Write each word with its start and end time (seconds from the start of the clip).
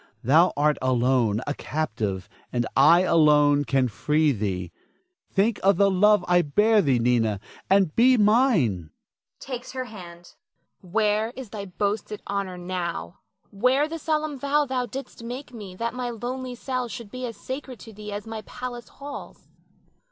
Thou 0.23 0.51
art 0.57 0.79
alone, 0.81 1.41
a 1.45 1.53
captive, 1.53 2.27
and 2.51 2.65
I 2.75 3.01
alone 3.01 3.65
can 3.65 3.87
free 3.87 4.31
thee. 4.31 4.71
Think 5.31 5.59
of 5.61 5.77
the 5.77 5.91
love 5.91 6.25
I 6.27 6.41
bear 6.41 6.81
thee, 6.81 6.97
Nina, 6.97 7.39
and 7.69 7.95
be 7.95 8.17
mine 8.17 8.89
[takes 9.39 9.73
her 9.73 9.85
hand]. 9.85 10.33
Nina. 10.81 10.91
Where 10.91 11.29
is 11.35 11.51
thy 11.51 11.65
boasted 11.65 12.23
honor 12.25 12.57
now? 12.57 13.19
Where 13.51 13.87
the 13.87 13.99
solemn 13.99 14.39
vow 14.39 14.65
thou 14.65 14.87
didst 14.87 15.23
make 15.23 15.53
me 15.53 15.75
that 15.75 15.93
my 15.93 16.09
lonely 16.09 16.55
cell 16.55 16.87
should 16.87 17.11
be 17.11 17.27
as 17.27 17.37
sacred 17.37 17.77
to 17.81 17.93
thee 17.93 18.11
as 18.11 18.25
my 18.25 18.41
palace 18.41 18.89
halls? 18.89 19.49